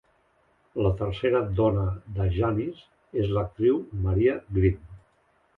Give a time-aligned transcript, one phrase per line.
[0.85, 1.83] La tercera dona
[2.17, 2.81] de Janis
[3.25, 4.85] és l'actriu Maria Grimm.